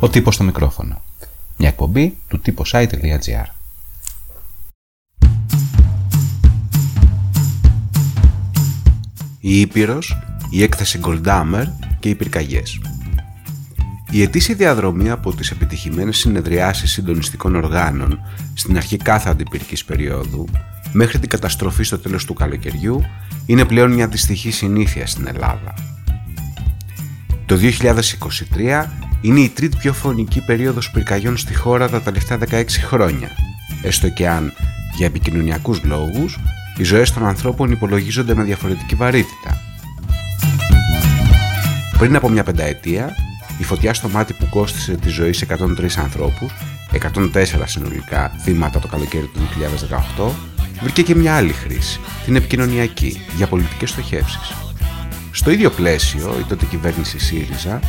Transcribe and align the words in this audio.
Ο 0.00 0.08
τύπος 0.08 0.34
στο 0.34 0.44
μικρόφωνο. 0.44 1.02
Μια 1.56 1.68
εκπομπή 1.68 2.18
του 2.28 2.40
typosite.gr 2.46 3.44
Η 9.40 9.60
Ήπειρος, 9.60 10.18
η 10.50 10.62
έκθεση 10.62 11.00
Goldhammer 11.02 11.64
και 12.00 12.08
οι 12.08 12.14
πυρκαγιές. 12.14 12.80
Η 14.10 14.22
ετήσια 14.22 14.54
διαδρομή 14.54 15.10
από 15.10 15.34
τις 15.34 15.50
επιτυχημένες 15.50 16.16
συνεδριάσεις 16.16 16.92
συντονιστικών 16.92 17.54
οργάνων 17.54 18.18
στην 18.54 18.76
αρχή 18.76 18.96
κάθε 18.96 19.30
αντιπυρικής 19.30 19.84
περίοδου 19.84 20.48
μέχρι 20.92 21.18
την 21.18 21.28
καταστροφή 21.28 21.82
στο 21.82 21.98
τέλος 21.98 22.24
του 22.24 22.34
καλοκαιριού 22.34 23.02
είναι 23.46 23.64
πλέον 23.64 23.92
μια 23.92 24.08
δυστυχή 24.08 24.50
συνήθεια 24.50 25.06
στην 25.06 25.26
Ελλάδα. 25.26 25.74
Το 27.46 27.56
2023 27.56 28.84
είναι 29.20 29.40
η 29.40 29.48
τρίτη 29.48 29.76
πιο 29.76 29.92
φωνική 29.92 30.40
περίοδος 30.40 30.90
πυρκαγιών 30.90 31.36
στη 31.36 31.54
χώρα 31.54 31.88
τα 31.88 32.00
τελευταία 32.00 32.38
16 32.50 32.64
χρόνια, 32.68 33.30
έστω 33.82 34.08
και 34.08 34.28
αν, 34.28 34.52
για 34.96 35.06
επικοινωνιακούς 35.06 35.82
λόγους, 35.82 36.38
οι 36.76 36.84
ζωές 36.84 37.12
των 37.12 37.26
ανθρώπων 37.26 37.70
υπολογίζονται 37.70 38.34
με 38.34 38.42
διαφορετική 38.42 38.94
βαρύτητα. 38.94 39.60
Πριν 41.98 42.16
από 42.16 42.28
μια 42.28 42.44
πενταετία, 42.44 43.14
η 43.58 43.64
φωτιά 43.64 43.94
στο 43.94 44.08
μάτι 44.08 44.32
που 44.32 44.48
κόστησε 44.50 44.94
τη 44.94 45.08
ζωή 45.08 45.32
σε 45.32 45.46
103 45.58 45.98
ανθρώπους, 45.98 46.52
104 46.92 47.44
συνολικά 47.64 48.32
θύματα 48.42 48.78
το 48.78 48.88
καλοκαίρι 48.88 49.26
του 49.26 49.40
2018, 50.18 50.30
βρήκε 50.82 51.02
και 51.02 51.14
μια 51.14 51.36
άλλη 51.36 51.52
χρήση, 51.52 52.00
την 52.24 52.36
επικοινωνιακή, 52.36 53.20
για 53.36 53.46
πολιτικές 53.46 53.90
στοχεύσεις. 53.90 54.52
Στο 55.30 55.50
ίδιο 55.50 55.70
πλαίσιο, 55.70 56.36
η 56.40 56.42
τότε 56.42 56.64
κυβέρνηση 56.64 57.18
ΣΥΡΙΖΑ 57.18 57.80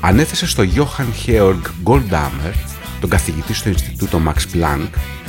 ανέθεσε 0.00 0.46
στο 0.46 0.64
Johann 0.74 1.26
Georg 1.26 1.60
Goldhammer, 1.84 2.52
τον 3.00 3.10
καθηγητή 3.10 3.54
στο 3.54 3.68
Ινστιτούτο 3.68 4.20
Max 4.26 4.56
Planck 4.56 4.88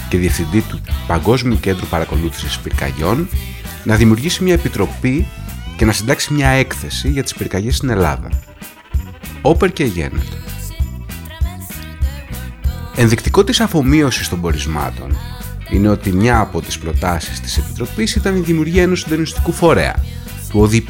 και 0.10 0.18
διευθυντή 0.18 0.62
του 0.62 0.82
Παγκόσμιου 1.08 1.60
Κέντρου 1.60 1.86
Παρακολούθησης 1.86 2.60
Πυρκαγιών, 2.60 3.30
να 3.84 3.95
δημιουργήσει 3.95 4.44
μια 4.44 4.54
επιτροπή 4.54 5.28
και 5.78 5.86
να 5.86 5.92
συντάξει 5.92 6.34
μια 6.34 6.50
έκθεση 6.50 7.10
για 7.10 7.23
τις 7.23 7.34
πυρκαγιές 7.34 7.76
στην 7.76 7.90
Ελλάδα. 7.90 8.30
Όπερ 9.42 9.73
και 9.73 9.84
γένετο. 9.84 10.36
Ενδεικτικό 12.95 13.44
της 13.44 13.60
αφομοίωσης 13.60 14.30
των 14.30 14.42
πορισμάτων 14.42 15.18
είναι 15.70 15.90
ότι 15.90 16.12
μια 16.12 16.40
από 16.40 16.62
τις 16.62 16.78
προτάσεις 16.78 17.40
της 17.40 17.58
Επιτροπής 17.58 18.16
ήταν 18.16 18.36
η 18.36 18.40
δημιουργία 18.40 18.82
ενός 18.82 19.00
συντονιστικού 19.00 19.52
φορέα, 19.52 19.95
του 20.50 20.60
ΟΔΠ, 20.60 20.90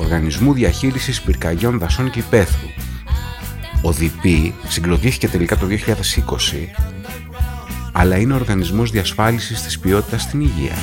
Οργανισμού 0.00 0.52
Διαχείρισης 0.52 1.22
Πυρκαγιών 1.22 1.78
Δασών 1.78 2.10
και 2.10 2.18
Υπαίθρου. 2.18 2.68
Ο 3.82 3.92
ΔΠ 3.92 4.24
συγκροτήθηκε 4.68 5.28
τελικά 5.28 5.56
το 5.56 5.66
2020, 5.66 5.72
αλλά 7.92 8.16
είναι 8.16 8.32
ο 8.32 8.36
Οργανισμός 8.36 8.90
Διασφάλισης 8.90 9.62
της 9.62 9.78
Ποιότητας 9.78 10.22
στην 10.22 10.40
Υγεία. 10.40 10.74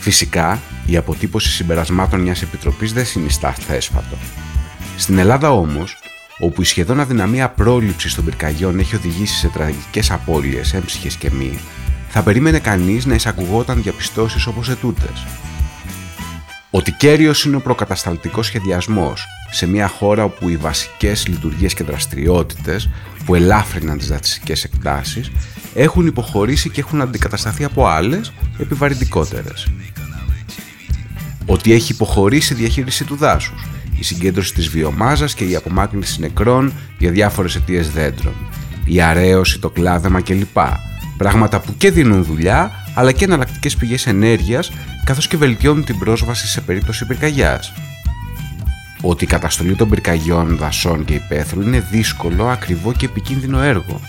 Φυσικά, 0.00 0.60
η 0.86 0.96
αποτύπωση 0.96 1.50
συμπερασμάτων 1.50 2.20
μιας 2.20 2.42
επιτροπής 2.42 2.92
δεν 2.92 3.04
συνιστά 3.04 3.52
θέσφατο. 3.52 4.16
Στην 4.96 5.18
Ελλάδα 5.18 5.52
όμως, 5.52 5.98
όπου 6.38 6.62
η 6.62 6.64
σχεδόν 6.64 7.00
αδυναμία 7.00 7.48
πρόληψης 7.48 8.14
των 8.14 8.24
πυρκαγιών 8.24 8.78
έχει 8.78 8.96
οδηγήσει 8.96 9.34
σε 9.34 9.48
τραγικές 9.48 10.10
απώλειες 10.10 10.74
έμψυχες 10.74 11.14
και 11.14 11.30
μη, 11.30 11.58
θα 12.08 12.22
περίμενε 12.22 12.58
κανείς 12.58 13.06
να 13.06 13.14
εισακουγόταν 13.14 13.82
διαπιστώσεις 13.82 14.46
όπως 14.46 14.68
ετούτες. 14.68 15.26
Ότι 16.70 16.92
κέριος 16.92 17.44
είναι 17.44 17.56
ο 17.56 17.60
προκατασταλτικός 17.60 18.46
σχεδιασμός 18.46 19.24
σε 19.50 19.66
μια 19.66 19.88
χώρα 19.88 20.24
όπου 20.24 20.48
οι 20.48 20.56
βασικές 20.56 21.26
λειτουργίες 21.26 21.74
και 21.74 21.84
δραστηριότητες 21.84 22.88
που 23.24 23.34
ελάφρυναν 23.34 23.98
τις 23.98 24.08
δασικές 24.08 24.64
εκτάσεις 24.64 25.30
έχουν 25.74 26.06
υποχωρήσει 26.06 26.70
και 26.70 26.80
έχουν 26.80 27.00
αντικατασταθεί 27.00 27.64
από 27.64 27.86
άλλες 27.86 28.32
επιβαρυντικότερες. 28.58 29.68
Ότι 31.46 31.72
έχει 31.72 31.92
υποχωρήσει 31.92 32.52
η 32.52 32.56
διαχείριση 32.56 33.04
του 33.04 33.16
δάσους, 33.16 33.64
η 33.98 34.04
συγκέντρωση 34.04 34.54
της 34.54 34.68
βιομάζας 34.68 35.34
και 35.34 35.44
η 35.44 35.54
απομάκρυνση 35.56 36.20
νεκρών 36.20 36.72
για 36.98 37.10
διάφορες 37.10 37.54
αιτίες 37.54 37.90
δέντρων, 37.90 38.34
η 38.84 39.00
αρέωση, 39.00 39.58
το 39.58 39.70
κλάδεμα 39.70 40.20
κλπ. 40.20 40.58
Πράγματα 41.16 41.60
που 41.60 41.74
και 41.76 41.90
δίνουν 41.90 42.24
δουλειά, 42.24 42.79
αλλά 42.94 43.12
και 43.12 43.24
εναλλακτικές 43.24 43.76
πηγές 43.76 44.06
ενέργειας, 44.06 44.70
καθώς 45.04 45.28
και 45.28 45.36
βελτιώνουν 45.36 45.84
την 45.84 45.98
πρόσβαση 45.98 46.46
σε 46.46 46.60
περίπτωση 46.60 47.06
πυρκαγιάς. 47.06 47.72
Ότι 49.00 49.24
η 49.24 49.26
καταστολή 49.26 49.74
των 49.74 49.88
πυρκαγιών, 49.88 50.56
δασών 50.56 51.04
και 51.04 51.14
υπαίθρου 51.14 51.60
είναι 51.60 51.86
δύσκολο, 51.90 52.48
ακριβό 52.48 52.92
και 52.92 53.04
επικίνδυνο 53.04 53.62
έργο. 53.62 54.00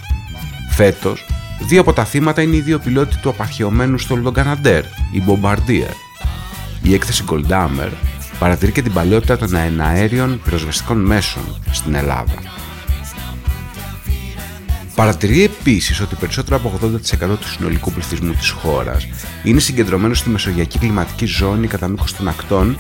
Φέτος, 0.70 1.26
δύο 1.68 1.82
από 1.82 1.94
τα 1.94 2.06
θύματα 2.06 2.42
είναι 2.42 2.56
οι 2.56 2.62
δύο 2.62 2.80
πιλότοι 2.80 3.18
του 3.18 3.30
απαρχαιωμένου 3.30 3.98
στο 3.98 4.16
Λογκαναντέρ, 4.16 4.84
η 5.12 5.24
Bombardier. 5.28 5.94
Η 6.82 6.94
έκθεση 6.94 7.24
Goldhammer 7.30 7.90
παρατηρεί 8.40 8.72
και 8.72 8.82
την 8.82 8.94
παλαιότητα 8.94 9.38
των 9.38 9.56
αεναέριων 9.56 10.42
πυροσβεστικών 10.44 11.06
μέσων 11.06 11.44
στην 11.72 11.94
Ελλάδα. 11.94 12.34
Παρατηρεί 15.02 15.44
επίσης 15.44 16.00
ότι 16.00 16.16
περισσότερο 16.16 16.56
από 16.56 16.80
80% 17.34 17.38
του 17.40 17.48
συνολικού 17.48 17.92
πληθυσμού 17.92 18.32
της 18.34 18.50
χώρας 18.50 19.08
είναι 19.44 19.60
συγκεντρωμένος 19.60 20.18
στη 20.18 20.30
μεσογειακή 20.30 20.80
κλιματική 20.80 21.26
ζώνη 21.26 21.68
κατά 21.68 21.88
μήκος 21.88 22.16
των 22.16 22.28
ακτών 22.28 22.78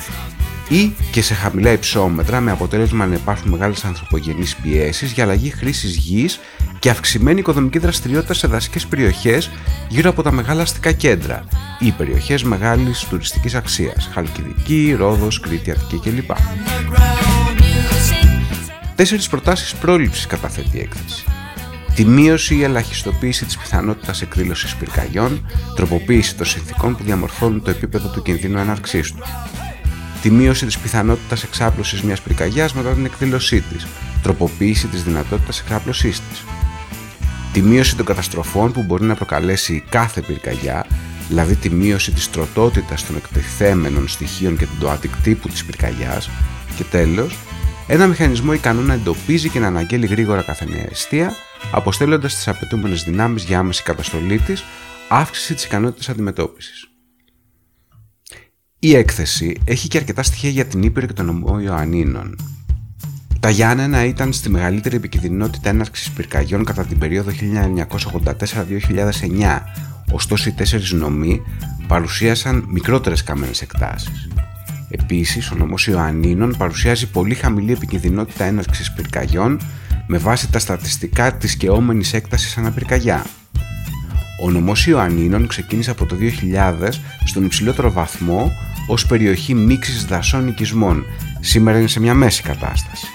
ή 0.69 0.93
και 1.11 1.21
σε 1.21 1.33
χαμηλά 1.33 1.71
υψόμετρα 1.71 2.39
με 2.39 2.51
αποτέλεσμα 2.51 3.05
να 3.05 3.15
υπάρχουν 3.15 3.49
μεγάλες 3.51 3.85
ανθρωπογενείς 3.85 4.55
πιέσεις 4.55 5.11
για 5.11 5.23
αλλαγή 5.23 5.49
χρήσης 5.49 5.95
γης 5.95 6.39
και 6.79 6.89
αυξημένη 6.89 7.39
οικοδομική 7.39 7.79
δραστηριότητα 7.79 8.33
σε 8.33 8.47
δασικές 8.47 8.85
περιοχές 8.85 9.49
γύρω 9.89 10.09
από 10.09 10.21
τα 10.23 10.31
μεγάλα 10.31 10.61
αστικά 10.61 10.91
κέντρα 10.91 11.45
ή 11.79 11.91
περιοχές 11.91 12.43
μεγάλης 12.43 13.05
τουριστικής 13.09 13.55
αξίας, 13.55 14.09
Χαλκιδική, 14.13 14.95
Ρόδος, 14.97 15.39
Κρήτη, 15.39 15.71
Αττική 15.71 16.09
κλπ. 16.09 16.31
Τέσσερις 18.95 19.27
προτάσεις 19.27 19.73
πρόληψης 19.73 20.25
καταθέτει 20.25 20.77
η 20.77 20.79
έκθεση. 20.79 21.23
Τη 21.95 22.05
μείωση 22.05 22.55
ή 22.55 22.63
ελαχιστοποίηση 22.63 23.45
της 23.45 23.57
πιθανότητας 23.57 24.21
εκδήλωσης 24.21 24.75
πυρκαγιών, 24.75 25.49
τροποποίηση 25.75 26.35
των 26.35 26.45
συνθήκων 26.45 26.95
που 26.95 27.03
διαμορφώνουν 27.03 27.61
το 27.63 27.69
επίπεδο 27.69 28.09
του 28.09 28.21
κινδύνου 28.21 28.57
έναρξής 28.57 29.11
τους. 29.11 29.29
Τη 30.21 30.31
μείωση 30.31 30.65
της 30.65 30.77
πιθανότητας 30.77 31.43
εξάπλωσης 31.43 32.01
μιας 32.01 32.21
πυρκαγιάς 32.21 32.73
μετά 32.73 32.89
την 32.89 33.05
εκδήλωσή 33.05 33.61
της, 33.61 33.87
τροποποίηση 34.23 34.87
της 34.87 35.03
δυνατότητας 35.03 35.59
εξάπλωσής 35.59 36.21
της 36.29 36.43
τη 37.53 37.61
μείωση 37.61 37.95
των 37.95 38.05
καταστροφών 38.05 38.71
που 38.71 38.83
μπορεί 38.83 39.03
να 39.03 39.15
προκαλέσει 39.15 39.83
κάθε 39.89 40.21
πυρκαγιά, 40.21 40.85
δηλαδή 41.27 41.55
τη 41.55 41.69
μείωση 41.69 42.11
της 42.11 42.29
τροτότητας 42.29 43.05
των 43.05 43.15
εκτεθέμενων 43.15 44.07
στοιχείων 44.07 44.57
και 44.57 44.67
του 44.79 44.89
αντικτύπου 44.89 45.47
της 45.49 45.65
πυρκαγιάς 45.65 46.29
και 46.75 46.83
τέλος, 46.83 47.37
ένα 47.93 48.07
μηχανισμό 48.07 48.53
ικανό 48.53 48.81
να 48.81 48.93
εντοπίζει 48.93 49.49
και 49.49 49.59
να 49.59 49.67
αναγγέλει 49.67 50.05
γρήγορα 50.05 50.41
κάθε 50.41 50.65
νέα 50.65 50.85
αιστεία, 50.91 51.33
αποστέλλοντας 51.71 52.35
τις 52.35 52.47
απαιτούμενες 52.47 53.03
δυνάμεις 53.03 53.43
για 53.43 53.59
άμεση 53.59 53.83
καταστολή 53.83 54.39
της, 54.39 54.63
αύξηση 55.09 55.53
της 55.53 55.63
ικανότητας 55.63 56.09
αντιμετώπισης. 56.09 56.89
Η 58.79 58.95
έκθεση 58.95 59.57
έχει 59.63 59.87
και 59.87 59.97
αρκετά 59.97 60.23
στοιχεία 60.23 60.49
για 60.49 60.65
την 60.65 60.83
Ήπειρο 60.83 61.05
και 61.05 61.13
τον 61.13 61.29
ομό 61.29 61.59
Ιωαννίνων, 61.59 62.35
τα 63.39 63.49
Γιάννενα 63.49 64.05
ήταν 64.05 64.33
στη 64.33 64.49
μεγαλύτερη 64.49 64.95
επικινδυνότητα 64.95 65.69
έναρξης 65.69 66.11
πυρκαγιών 66.11 66.65
κατά 66.65 66.85
την 66.85 66.97
περίοδο 66.97 67.31
1984-2009, 67.31 69.61
ωστόσο 70.11 70.49
οι 70.49 70.51
τέσσερις 70.51 70.91
νομοί 70.91 71.41
παρουσίασαν 71.87 72.65
μικρότερες 72.67 73.23
κάμενε 73.23 73.51
εκτάσεις. 73.61 74.27
Επίσης, 74.91 75.51
ο 75.51 75.55
νομό 75.55 75.75
Ιωαννίνων 75.87 76.55
παρουσιάζει 76.57 77.09
πολύ 77.09 77.35
χαμηλή 77.35 77.71
επικινδυνότητα 77.71 78.43
έναρξης 78.43 78.93
πυρκαγιών 78.93 79.59
με 80.07 80.17
βάση 80.17 80.51
τα 80.51 80.59
στατιστικά 80.59 81.33
της 81.33 81.55
κεόμενης 81.55 82.13
έκτασης 82.13 82.57
αναπυρκαγιά. 82.57 83.25
Ο 84.43 84.49
νομός 84.49 84.87
Ιωαννίνων 84.87 85.47
ξεκίνησε 85.47 85.91
από 85.91 86.05
το 86.05 86.15
2000 86.15 87.01
στον 87.25 87.45
υψηλότερο 87.45 87.91
βαθμό 87.91 88.51
ως 88.87 89.05
περιοχή 89.05 89.53
μίξης 89.53 90.05
δασών 90.05 90.47
οικισμών, 90.47 91.05
σήμερα 91.39 91.77
είναι 91.77 91.87
σε 91.87 91.99
μια 91.99 92.13
μέση 92.13 92.41
κατάσταση. 92.41 93.07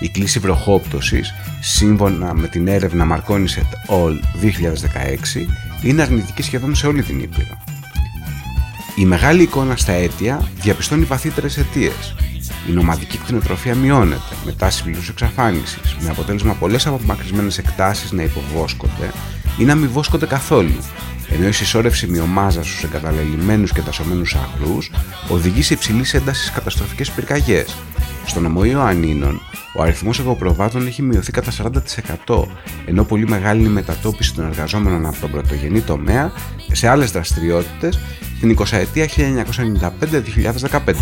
Η 0.00 0.08
κλίση 0.08 0.38
βροχόπτωσης, 0.38 1.32
σύμφωνα 1.60 2.34
με 2.34 2.48
την 2.48 2.68
έρευνα 2.68 3.06
Marconis 3.10 3.58
et 3.58 3.94
al. 3.94 4.18
2016, 4.40 5.46
είναι 5.82 6.02
αρνητική 6.02 6.42
σχεδόν 6.42 6.74
σε 6.74 6.86
όλη 6.86 7.02
την 7.02 7.20
Ήπειρο. 7.20 7.58
Η 9.00 9.04
μεγάλη 9.04 9.42
εικόνα 9.42 9.76
στα 9.76 9.92
αίτια 9.92 10.48
διαπιστώνει 10.60 11.04
βαθύτερες 11.04 11.58
αιτίες. 11.58 12.14
Η 12.68 12.72
νομαδική 12.72 13.18
κτηνοτροφία 13.18 13.74
μειώνεται 13.74 14.34
με 14.44 14.52
τάση 14.52 14.82
πλήρους 14.82 15.08
εξαφάνισης, 15.08 15.96
με 16.00 16.08
αποτέλεσμα 16.10 16.54
πολλές 16.54 16.86
απομακρυσμένες 16.86 17.58
εκτάσεις 17.58 18.12
να 18.12 18.22
υποβόσκονται 18.22 19.10
ή 19.58 19.64
να 19.64 19.74
μην 19.74 19.90
βόσκονται 19.90 20.26
καθόλου, 20.26 20.78
ενώ 21.28 21.48
η 21.48 21.52
συσσόρευση 21.52 22.06
μειομάζας 22.06 22.66
στους 22.66 22.82
εγκαταλελειμμένους 22.82 23.72
και 23.72 23.80
τασωμένους 23.80 24.34
αγρούς 24.34 24.90
οδηγεί 25.28 25.62
σε 25.62 25.74
υψηλής 25.74 26.14
έντασης 26.14 26.50
καταστροφικές 26.50 27.10
πυρκαγιές, 27.10 27.76
Στον 28.26 28.42
νομό 28.42 28.64
Ιωαννίνων, 28.64 29.40
ο 29.76 29.82
αριθμός 29.82 30.18
εγωπροβάτων 30.18 30.86
έχει 30.86 31.02
μειωθεί 31.02 31.32
κατά 31.32 31.50
40%, 31.50 32.46
ενώ 32.86 33.04
πολύ 33.04 33.28
μεγάλη 33.28 33.64
η 33.64 33.68
μετατόπιση 33.68 34.34
των 34.34 34.44
εργαζόμενων 34.44 35.06
από 35.06 35.20
τον 35.20 35.30
πρωτογενή 35.30 35.80
τομέα 35.80 36.32
σε 36.72 36.88
άλλες 36.88 37.10
δραστηριότητες 37.10 37.98
την 38.40 38.56
20 38.58 38.72
ετία 38.72 39.08
1995-2015. 40.66 40.94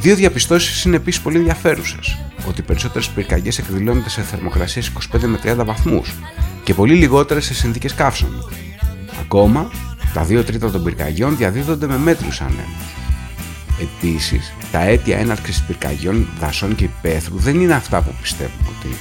Δύο 0.00 0.14
διαπιστώσεις 0.14 0.84
είναι 0.84 0.96
επίσης 0.96 1.20
πολύ 1.20 1.36
ενδιαφέρουσες. 1.36 2.18
Ότι 2.48 2.60
οι 2.60 2.64
περισσότερες 2.64 3.08
πυρκαγιές 3.08 3.58
εκδηλώνονται 3.58 4.08
σε 4.08 4.22
θερμοκρασίες 4.22 4.92
25 5.12 5.26
με 5.26 5.38
30 5.42 5.64
βαθμούς 5.64 6.14
και 6.64 6.74
πολύ 6.74 6.94
λιγότερες 6.94 7.44
σε 7.44 7.54
συνθήκες 7.54 7.94
καύσων. 7.94 8.48
Ακόμα, 9.20 9.70
τα 10.14 10.24
2 10.24 10.44
τρίτα 10.44 10.70
των 10.70 10.82
πυρκαγιών 10.82 11.36
διαδίδονται 11.36 11.86
με 11.86 11.98
μέτριους 11.98 12.40
ανέμους. 12.40 12.94
Επίσης, 13.80 14.52
τα 14.72 14.80
αίτια 14.80 15.18
έναρξης 15.18 15.62
πυρκαγιών, 15.62 16.28
δασών 16.40 16.74
και 16.74 16.84
υπαίθρου 16.84 17.38
δεν 17.38 17.60
είναι 17.60 17.74
αυτά 17.74 18.02
που 18.02 18.14
πιστεύουμε 18.20 18.68
ότι 18.78 18.86
είναι. 18.86 18.96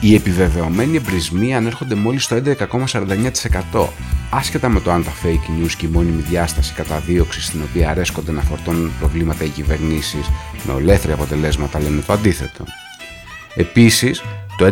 Οι 0.00 0.14
επιβεβαιωμένοι 0.14 0.96
εμπρισμοί 0.96 1.54
ανέρχονται 1.54 1.94
μόλις 1.94 2.24
στο 2.24 2.36
11,49%, 2.36 3.88
άσχετα 4.34 4.68
με 4.68 4.80
το 4.80 4.90
αν 4.90 5.04
τα 5.04 5.12
fake 5.22 5.64
news 5.64 5.72
και 5.76 5.86
η 5.86 5.88
μόνιμη 5.88 6.22
διάσταση 6.22 6.72
καταδίωξη 6.72 7.42
στην 7.42 7.60
οποία 7.62 7.90
αρέσκονται 7.90 8.32
να 8.32 8.40
φορτώνουν 8.40 8.92
προβλήματα 8.98 9.44
οι 9.44 9.48
κυβερνήσεις 9.48 10.30
με 10.64 10.72
ολέθρια 10.72 11.14
αποτελέσματα 11.14 11.80
λένε 11.80 12.00
το 12.06 12.12
αντίθετο. 12.12 12.64
Επίσης, 13.54 14.22
το 14.56 14.70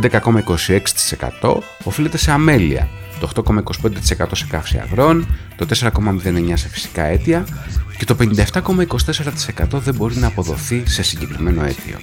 11,26% 1.41 1.59
οφείλεται 1.85 2.17
σε 2.17 2.31
αμέλεια, 2.31 2.89
το 3.21 3.31
8,25% 3.35 4.27
σε 4.33 4.47
καύση 4.49 4.79
αγρών, 4.79 5.27
το 5.57 5.67
4,09% 5.81 6.53
σε 6.55 6.69
φυσικά 6.69 7.03
αίτια 7.03 7.45
και 7.99 8.05
το 8.05 8.17
57,24% 8.19 9.65
δεν 9.73 9.95
μπορεί 9.95 10.17
να 10.17 10.27
αποδοθεί 10.27 10.83
σε 10.87 11.03
συγκεκριμένο 11.03 11.65
αίτιο. 11.65 11.99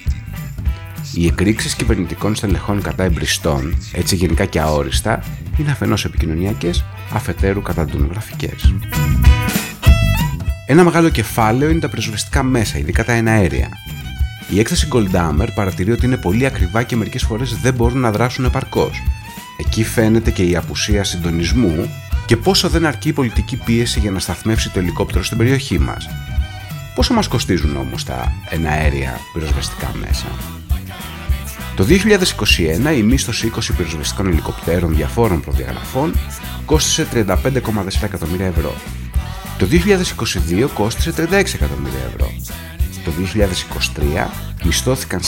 Οι 1.14 1.26
εκρήξεις 1.26 1.76
κυβερνητικών 1.76 2.36
στελεχών 2.36 2.82
κατά 2.82 3.04
εμπριστών, 3.04 3.78
έτσι 3.92 4.16
γενικά 4.16 4.46
και 4.46 4.60
αόριστα, 4.60 5.24
είναι 5.58 5.72
αφενός 5.72 6.06
επικοινωνιακές, 6.06 6.86
αφετέρου 7.14 7.62
καταντουνογραφικές. 7.62 8.74
Ένα 10.68 10.84
μεγάλο 10.84 11.10
κεφάλαιο 11.10 11.70
είναι 11.70 11.80
τα 11.80 11.90
πυροσβεστικά 11.90 12.44
μέσα, 12.44 12.78
ειδικά 12.78 13.04
τα 13.04 13.12
εναέρια. 13.12 13.70
Η 14.50 14.60
έκθεση 14.60 14.88
Goldhammer 14.92 15.48
παρατηρεί 15.56 15.92
ότι 15.92 16.06
είναι 16.06 16.18
πολύ 16.18 16.46
ακριβά 16.46 16.84
και 16.84 16.96
μερικές 16.96 17.24
φορές 17.24 17.58
δεν 17.58 17.74
μπορούν 17.74 18.00
να 18.00 18.12
δράσουν 18.12 18.46
επαρκώς. 18.46 19.02
Εκεί 19.58 19.84
φαίνεται 19.84 20.32
και 20.32 20.44
η 20.44 20.56
απουσία 20.56 21.04
συντονισμού 21.04 21.90
και 22.26 22.38
πόσο 22.38 22.70
δεν 22.70 22.86
αρκεί 22.86 23.10
η 23.10 23.14
πολιτική 23.14 23.56
πίεση 23.56 24.00
για 24.00 24.12
να 24.12 24.20
σταθμεύσει 24.20 24.70
το 24.72 24.80
ελικόπτερο 24.80 25.24
στην 25.24 25.38
περιοχή 25.38 25.80
μας. 25.80 26.10
Πόσο 26.96 27.14
μας 27.14 27.28
κοστίζουν 27.28 27.78
όμως 27.78 28.04
τα 28.04 28.34
εναέρια 28.50 29.20
πυροσβεστικά 29.34 29.92
μέσα; 30.00 30.57
Το 31.78 31.86
2021 31.90 32.98
η 32.98 33.04
μίσθωση 33.04 33.52
20 33.56 33.60
πυροσβεστικών 33.78 34.28
ελικοπτέρων 34.28 34.96
διαφόρων 34.96 35.42
προδιαγραφών 35.42 36.14
κόστισε 36.66 37.08
35,4 37.14 38.04
εκατομμύρια 38.04 38.46
ευρώ. 38.46 38.74
Το 39.58 39.68
2022 40.62 40.68
κόστισε 40.74 41.14
36 41.18 41.32
εκατομμύρια 41.32 42.00
ευρώ. 42.08 42.32
Το 43.06 43.12
2023 44.26 44.28
μισθώθηκαν 44.64 45.20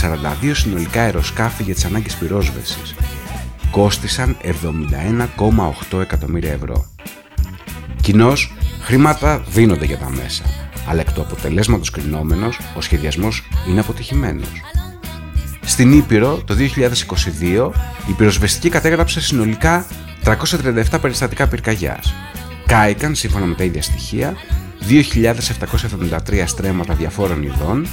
42 0.42 0.52
συνολικά 0.54 1.02
αεροσκάφη 1.02 1.64
για 1.64 1.74
τις 1.74 1.86
ανάγκες 1.86 2.16
πυρόσβεσης. 2.16 2.96
Κόστισαν 3.72 4.38
71,8 5.92 6.02
εκατομμύρια 6.02 6.52
ευρώ. 6.52 6.86
Κοινώς, 8.02 8.54
χρήματα 8.82 9.44
δίνονται 9.50 9.86
για 9.86 9.98
τα 9.98 10.10
μέσα, 10.10 10.44
αλλά 10.88 11.00
εκ 11.00 11.12
του 11.12 11.22
αποτελέσματος 11.22 11.90
κρινόμενος, 11.90 12.60
ο 12.78 12.82
σχεδιασμός 12.82 13.48
είναι 13.68 13.80
αποτυχημένος. 13.80 14.50
Στην 15.80 15.94
Ήπειρο 15.94 16.42
το 16.46 16.56
2022 17.40 17.72
η 18.10 18.12
πυροσβεστική 18.18 18.70
κατέγραψε 18.70 19.22
συνολικά 19.22 19.86
337 20.24 20.98
περιστατικά 21.02 21.48
πυρκαγιάς. 21.48 22.14
Κάηκαν, 22.66 23.16
σύμφωνα 23.16 23.46
με 23.46 23.56
τα 23.56 23.64
ίδια 23.64 23.82
στοιχεία, 23.82 24.36
2.773 24.90 26.44
στρέμματα 26.46 26.94
διαφόρων 26.94 27.44
ειδών, 27.44 27.88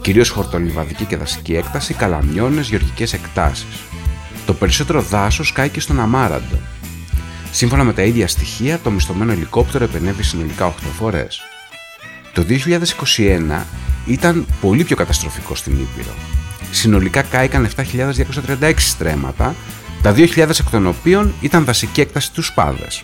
κυρίως 0.00 0.28
χορτολιβαδική 0.28 1.04
και 1.04 1.16
δασική 1.16 1.54
έκταση, 1.54 1.94
καλαμιώνες, 1.94 2.68
γεωργικές 2.68 3.12
εκτάσεις. 3.12 3.82
Το 4.46 4.54
περισσότερο 4.54 5.02
δάσος 5.02 5.52
κάηκε 5.52 5.80
στον 5.80 6.00
Αμάραντο. 6.00 6.58
Σύμφωνα 7.52 7.84
με 7.84 7.92
τα 7.92 8.02
ίδια 8.02 8.28
στοιχεία, 8.28 8.78
το 8.78 8.90
μισθωμένο 8.90 9.32
ελικόπτερο 9.32 9.84
επενέβη 9.84 10.22
συνολικά 10.22 10.66
8 10.66 10.72
φορές. 10.98 11.40
Το 12.32 12.42
2021 12.42 13.66
ήταν 14.06 14.46
πολύ 14.60 14.84
πιο 14.84 14.96
καταστροφικό 14.96 15.54
στην 15.54 15.72
Ήπειρο 15.72 16.12
συνολικά 16.70 17.22
κάηκαν 17.22 17.68
7.236 17.76 18.72
στρέμματα, 18.76 19.54
τα 20.02 20.14
2.000 20.16 20.38
εκ 20.38 20.70
των 20.70 20.86
οποίων 20.86 21.34
ήταν 21.40 21.64
δασική 21.64 22.00
έκταση 22.00 22.32
τους 22.32 22.46
σπάδες. 22.46 23.02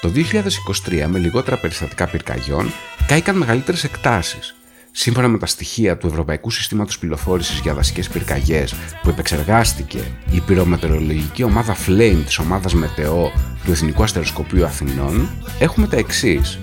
Το 0.00 0.08
2023, 0.08 1.06
με 1.06 1.18
λιγότερα 1.18 1.56
περιστατικά 1.56 2.06
πυρκαγιών, 2.06 2.72
κάηκαν 3.06 3.36
μεγαλύτερες 3.36 3.84
εκτάσεις. 3.84 4.54
Σύμφωνα 4.90 5.28
με 5.28 5.38
τα 5.38 5.46
στοιχεία 5.46 5.96
του 5.96 6.06
Ευρωπαϊκού 6.06 6.50
Συστήματος 6.50 6.98
Πληροφόρησης 6.98 7.58
για 7.58 7.74
Δασικές 7.74 8.08
Πυρκαγιές 8.08 8.74
που 9.02 9.08
επεξεργάστηκε 9.08 10.00
η 10.30 10.40
πυρομετεωρολογική 10.40 11.42
ομάδα 11.42 11.76
Flame 11.86 12.22
της 12.26 12.38
ομάδας 12.38 12.74
Μετεό 12.74 13.32
του 13.64 13.70
Εθνικού 13.70 14.02
Αστεροσκοπείου 14.02 14.64
Αθηνών, 14.64 15.28
έχουμε 15.58 15.86
τα 15.86 15.96
εξής. 15.96 16.58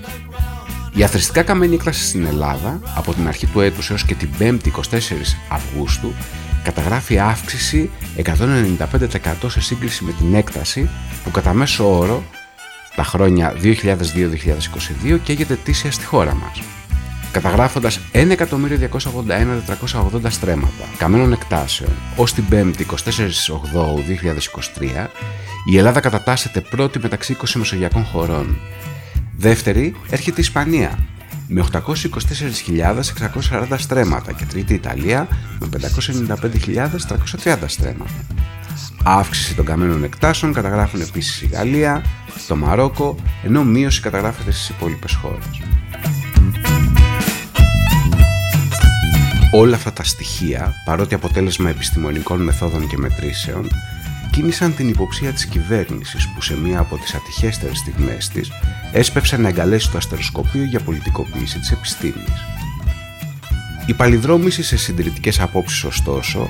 Η 0.94 1.02
αθρηστικά 1.02 1.42
καμένη 1.42 1.74
έκταση 1.74 2.04
στην 2.04 2.26
Ελλάδα 2.26 2.80
από 2.96 3.14
την 3.14 3.28
αρχή 3.28 3.46
του 3.46 3.60
έτους 3.60 3.90
έως 3.90 4.04
και 4.04 4.14
την 4.14 4.28
5η 4.38 4.66
24 4.66 4.70
Αυγούστου 5.48 6.12
καταγράφει 6.62 7.18
αύξηση 7.18 7.90
195% 8.24 8.26
σε 9.46 9.60
σύγκριση 9.60 10.04
με 10.04 10.12
την 10.12 10.34
έκταση 10.34 10.88
που 11.24 11.30
κατά 11.30 11.52
μέσο 11.52 11.98
όρο 11.98 12.24
τα 12.96 13.04
χρόνια 13.04 13.54
2002-2022 13.62 15.18
καίγεται 15.22 15.58
τήσια 15.64 15.90
στη 15.90 16.04
χώρα 16.04 16.34
μας 16.34 16.60
καταγράφοντας 17.32 18.00
1.281.480 18.12 20.20
στρέμματα 20.28 20.84
καμένων 20.96 21.32
εκτάσεων 21.32 21.90
ως 22.16 22.32
την 22.32 22.44
5η 22.50 22.80
24 22.80 22.84
Αυγούστου 23.50 24.02
2023 24.78 25.06
η 25.70 25.78
Ελλάδα 25.78 26.00
κατατάσσεται 26.00 26.60
πρώτη 26.60 26.98
μεταξύ 26.98 27.36
20 27.40 27.44
μεσογειακών 27.54 28.04
χωρών 28.04 28.60
Δεύτερη 29.40 29.94
έρχεται 30.10 30.40
η 30.40 30.42
Ισπανία 30.42 30.98
με 31.48 31.64
824.640 31.72 31.82
στρέμματα 33.76 34.32
και 34.32 34.44
τρίτη 34.44 34.74
Ιταλία 34.74 35.28
με 35.58 35.68
595.330 37.44 37.56
στρέμματα. 37.66 38.26
Αύξηση 39.04 39.54
των 39.54 39.64
καμένων 39.64 40.04
εκτάσεων 40.04 40.52
καταγράφουν 40.52 41.00
επίσης 41.00 41.42
η 41.42 41.46
Γαλλία, 41.46 42.02
το 42.48 42.56
Μαρόκο, 42.56 43.16
ενώ 43.44 43.64
μείωση 43.64 44.00
καταγράφεται 44.00 44.50
στις 44.50 44.68
υπόλοιπες 44.68 45.14
χώρες. 45.14 45.62
Όλα 49.52 49.76
αυτά 49.76 49.92
τα 49.92 50.04
στοιχεία, 50.04 50.74
παρότι 50.84 51.14
αποτέλεσμα 51.14 51.70
επιστημονικών 51.70 52.42
μεθόδων 52.42 52.88
και 52.88 52.96
μετρήσεων, 52.96 53.68
κίνησαν 54.30 54.74
την 54.74 54.88
υποψία 54.88 55.32
της 55.32 55.46
κυβέρνησης 55.46 56.28
που 56.28 56.42
σε 56.42 56.56
μία 56.56 56.78
από 56.78 56.96
τις 56.96 57.14
ατυχέστερες 57.14 57.78
στιγμές 57.78 58.28
της 58.28 58.50
έσπευσε 58.92 59.36
να 59.36 59.48
εγκαλέσει 59.48 59.90
το 59.90 59.96
αστεροσκοπείο 59.96 60.64
για 60.64 60.80
πολιτικοποίηση 60.80 61.58
της 61.58 61.70
επιστήμης. 61.70 62.44
Η 63.86 63.94
παλιδρόμηση 63.94 64.62
σε 64.62 64.76
συντηρητικές 64.76 65.40
απόψεις 65.40 65.84
ωστόσο 65.84 66.48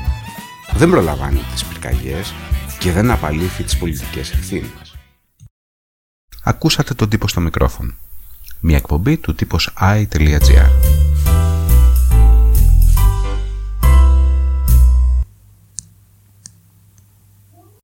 δεν 0.73 0.91
προλαμβάνει 0.91 1.41
τις 1.53 1.65
πυρκαγιές 1.65 2.35
και 2.79 2.93
δεν 2.93 3.11
απαλήφει 3.11 3.63
τις 3.63 3.77
πολιτικές 3.77 4.33
ευθύνες. 4.33 4.97
Ακούσατε 6.43 6.95
τον 6.95 7.09
τύπο 7.09 7.29
στο 7.29 7.41
μικρόφωνο. 7.41 7.95
Μια 8.61 8.77
εκπομπή 8.77 9.17
του 9.17 9.35
τύπος 9.35 9.75
i.gr. 9.81 10.71